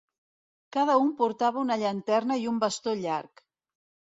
[0.77, 3.45] Cada un portava una llanterna i un bastó llarg.